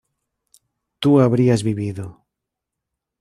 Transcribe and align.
tú 0.99 1.19
habrías 1.19 1.61
vivido 1.61 2.25